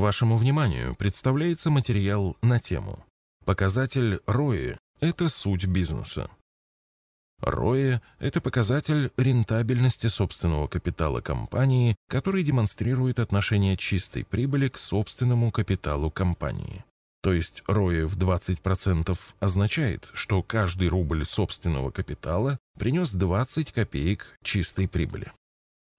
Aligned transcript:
Вашему 0.00 0.38
вниманию 0.38 0.94
представляется 0.94 1.68
материал 1.68 2.34
на 2.40 2.58
тему 2.58 3.04
«Показатель 3.44 4.14
ROI– 4.26 4.78
это 5.00 5.28
суть 5.28 5.66
бизнеса». 5.66 6.30
ROE– 7.42 8.00
это 8.18 8.40
показатель 8.40 9.10
рентабельности 9.18 10.06
собственного 10.06 10.68
капитала 10.68 11.20
компании, 11.20 11.96
который 12.08 12.42
демонстрирует 12.42 13.18
отношение 13.18 13.76
чистой 13.76 14.24
прибыли 14.24 14.68
к 14.68 14.78
собственному 14.78 15.50
капиталу 15.50 16.10
компании. 16.10 16.82
То 17.22 17.34
есть 17.34 17.62
ROE 17.68 18.06
в 18.06 18.16
20% 18.16 19.18
означает, 19.38 20.10
что 20.14 20.42
каждый 20.42 20.88
рубль 20.88 21.26
собственного 21.26 21.90
капитала 21.90 22.58
принес 22.78 23.12
20 23.12 23.70
копеек 23.70 24.38
чистой 24.42 24.88
прибыли. 24.88 25.30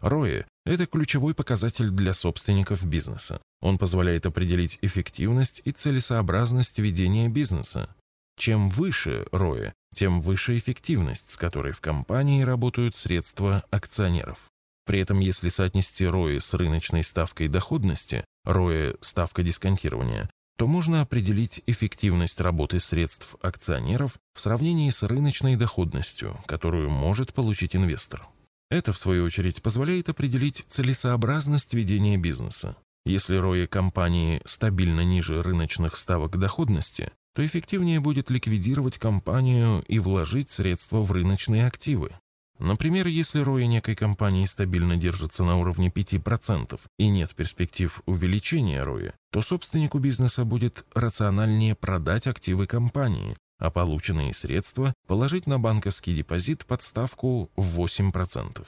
ROE– 0.02 0.48
это 0.66 0.88
ключевой 0.88 1.36
показатель 1.36 1.92
для 1.92 2.16
собственников 2.16 2.84
бизнеса. 2.84 3.40
Он 3.62 3.78
позволяет 3.78 4.26
определить 4.26 4.80
эффективность 4.82 5.62
и 5.64 5.72
целесообразность 5.72 6.80
ведения 6.80 7.30
бизнеса. 7.30 7.96
Чем 8.38 8.70
выше 8.70 9.28
ROE, 9.32 9.72
тем 9.94 10.22
выше 10.22 10.58
эффективность, 10.58 11.30
с 11.30 11.38
которой 11.38 11.74
в 11.74 11.82
компании 11.82 12.42
работают 12.42 12.96
средства 12.96 13.64
акционеров. 13.70 14.50
При 14.86 15.00
этом, 15.00 15.20
если 15.20 15.50
соотнести 15.50 16.06
ROE 16.06 16.40
с 16.40 16.54
рыночной 16.56 17.04
ставкой 17.04 17.50
доходности, 17.50 18.26
ROE– 18.48 18.98
ставка 19.02 19.44
дисконтирования, 19.44 20.30
то 20.58 20.68
можно 20.68 21.02
определить 21.02 21.62
эффективность 21.68 22.42
работы 22.42 22.80
средств 22.80 23.36
акционеров 23.42 24.18
в 24.34 24.42
сравнении 24.42 24.90
с 24.90 25.04
рыночной 25.04 25.56
доходностью, 25.56 26.40
которую 26.46 26.90
может 26.90 27.34
получить 27.34 27.76
инвестор. 27.76 28.28
Это, 28.70 28.94
в 28.94 28.98
свою 28.98 29.26
очередь, 29.26 29.62
позволяет 29.62 30.10
определить 30.10 30.64
целесообразность 30.68 31.74
ведения 31.74 32.18
бизнеса. 32.18 32.76
Если 33.06 33.40
ROE 33.40 33.66
компании 33.66 34.42
стабильно 34.46 35.02
ниже 35.02 35.42
рыночных 35.42 35.98
ставок 35.98 36.38
доходности, 36.38 37.12
то 37.34 37.46
эффективнее 37.46 38.00
будет 38.00 38.30
ликвидировать 38.30 39.00
компанию 39.00 39.84
и 39.88 39.98
вложить 39.98 40.50
средства 40.50 41.02
в 41.02 41.12
рыночные 41.12 41.66
активы. 41.66 42.12
Например, 42.60 43.08
если 43.08 43.44
ROI 43.44 43.66
некой 43.66 43.96
компании 43.96 44.46
стабильно 44.46 44.96
держится 44.96 45.44
на 45.44 45.58
уровне 45.58 45.90
5% 45.90 46.80
и 47.00 47.10
нет 47.10 47.34
перспектив 47.34 48.04
увеличения 48.06 48.84
ROI, 48.84 49.14
то 49.32 49.42
собственнику 49.42 49.98
бизнеса 49.98 50.46
будет 50.46 50.86
рациональнее 50.94 51.74
продать 51.74 52.28
активы 52.28 52.68
компании, 52.68 53.36
а 53.58 53.72
полученные 53.72 54.36
средства 54.36 54.94
положить 55.08 55.48
на 55.48 55.58
банковский 55.58 56.14
депозит 56.14 56.68
под 56.68 56.84
ставку 56.84 57.50
в 57.56 57.80
8%. 57.82 58.68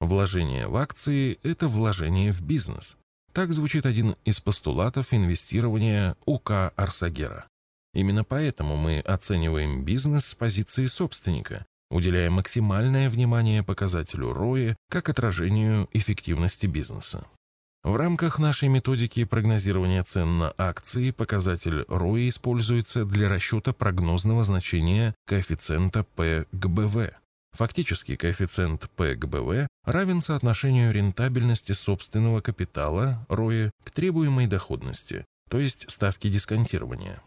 Вложение 0.00 0.66
в 0.66 0.74
акции– 0.74 1.38
это 1.44 1.68
вложение 1.68 2.32
в 2.32 2.40
бизнес. 2.42 2.96
Так 3.32 3.50
звучит 3.52 3.86
один 3.86 4.14
из 4.26 4.40
постулатов 4.40 5.14
инвестирования 5.14 6.16
УК 6.26 6.72
Арсагера. 6.76 7.46
Именно 7.94 8.24
поэтому 8.24 8.76
мы 8.76 9.00
оцениваем 9.00 9.84
бизнес 9.84 10.26
с 10.26 10.34
позиции 10.34 10.84
собственника, 10.84 11.64
уделяя 11.90 12.30
максимальное 12.30 13.08
внимание 13.08 13.62
показателю 13.62 14.32
ROI 14.32 14.76
как 14.90 15.08
отражению 15.08 15.88
эффективности 15.92 16.66
бизнеса. 16.66 17.24
В 17.82 17.96
рамках 17.96 18.38
нашей 18.38 18.68
методики 18.68 19.24
прогнозирования 19.24 20.02
цен 20.02 20.38
на 20.38 20.54
акции 20.58 21.10
показатель 21.10 21.82
ROI 21.88 22.28
используется 22.28 23.06
для 23.06 23.28
расчета 23.28 23.72
прогнозного 23.72 24.44
значения 24.44 25.14
коэффициента 25.26 26.04
P 26.04 26.44
к 26.52 26.66
БВ. 26.66 27.12
Фактически 27.52 28.16
коэффициент 28.16 28.88
P 28.96 29.14
к 29.14 29.26
БВ 29.26 29.66
равен 29.84 30.20
соотношению 30.20 30.92
рентабельности 30.92 31.72
собственного 31.72 32.40
капитала 32.40 33.26
ROI 33.28 33.70
к 33.84 33.90
требуемой 33.90 34.46
доходности, 34.46 35.26
то 35.50 35.58
есть 35.58 35.90
ставке 35.90 36.30
дисконтирования. 36.30 37.22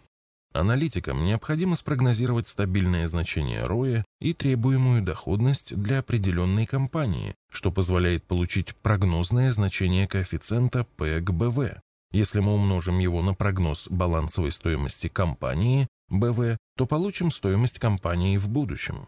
Аналитикам 0.51 1.25
необходимо 1.25 1.75
спрогнозировать 1.75 2.47
стабильное 2.47 3.05
значение 3.07 3.65
ROE 3.65 4.03
и 4.21 4.33
требуемую 4.33 5.03
доходность 5.03 5.75
для 5.75 5.99
определенной 5.99 6.65
компании, 6.65 7.35
что 7.51 7.71
позволяет 7.71 8.23
получить 8.23 8.73
прогнозное 8.77 9.51
значение 9.51 10.07
коэффициента 10.07 10.85
P 10.95 11.19
к 11.19 11.29
BV. 11.29 11.77
Если 12.13 12.39
мы 12.39 12.53
умножим 12.55 12.97
его 12.99 13.21
на 13.21 13.33
прогноз 13.33 13.89
балансовой 13.89 14.51
стоимости 14.51 15.07
компании, 15.07 15.87
BV, 16.09 16.57
то 16.77 16.85
получим 16.85 17.31
стоимость 17.31 17.77
компании 17.77 18.37
в 18.37 18.47
будущем. 18.47 19.07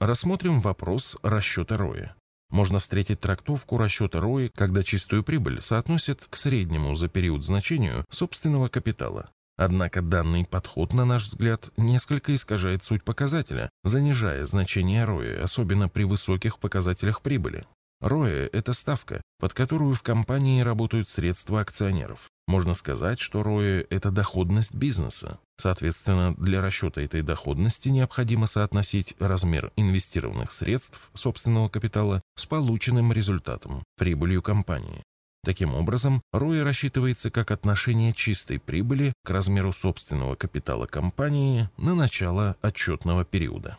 Рассмотрим 0.00 0.62
вопрос 0.62 1.18
расчета 1.22 1.74
ROE. 1.74 2.12
Можно 2.48 2.78
встретить 2.78 3.20
трактовку 3.20 3.76
расчета 3.76 4.20
ROI, 4.20 4.50
когда 4.54 4.82
чистую 4.82 5.22
прибыль 5.22 5.60
соотносят 5.60 6.26
к 6.30 6.36
среднему 6.36 6.96
за 6.96 7.08
период 7.08 7.44
значению 7.44 8.06
собственного 8.08 8.68
капитала. 8.68 9.28
Однако 9.58 10.00
данный 10.00 10.46
подход, 10.46 10.94
на 10.94 11.04
наш 11.04 11.26
взгляд, 11.26 11.68
несколько 11.76 12.34
искажает 12.34 12.82
суть 12.82 13.04
показателя, 13.04 13.68
занижая 13.84 14.46
значение 14.46 15.04
ROE, 15.04 15.38
особенно 15.38 15.90
при 15.90 16.04
высоких 16.04 16.58
показателях 16.58 17.20
прибыли. 17.20 17.66
ROE– 18.02 18.48
это 18.52 18.72
ставка, 18.72 19.20
под 19.38 19.52
которую 19.52 19.94
в 19.94 20.02
компании 20.02 20.62
работают 20.62 21.08
средства 21.08 21.60
акционеров. 21.60 22.30
Можно 22.46 22.72
сказать, 22.74 23.20
что 23.20 23.42
ROE– 23.42 23.86
это 23.90 24.10
доходность 24.10 24.74
бизнеса. 24.74 25.38
Соответственно, 25.58 26.34
для 26.36 26.62
расчета 26.62 27.02
этой 27.02 27.20
доходности 27.20 27.90
необходимо 27.90 28.46
соотносить 28.46 29.14
размер 29.18 29.70
инвестированных 29.76 30.50
средств 30.50 31.10
собственного 31.12 31.68
капитала 31.68 32.22
с 32.36 32.46
полученным 32.46 33.12
результатом– 33.12 33.82
прибылью 33.98 34.40
компании. 34.40 35.02
Таким 35.44 35.74
образом, 35.74 36.22
ROI 36.34 36.62
рассчитывается 36.62 37.30
как 37.30 37.50
отношение 37.50 38.12
чистой 38.12 38.58
прибыли 38.58 39.12
к 39.24 39.30
размеру 39.30 39.72
собственного 39.72 40.36
капитала 40.36 40.86
компании 40.86 41.68
на 41.76 41.94
начало 41.94 42.56
отчетного 42.62 43.24
периода. 43.24 43.78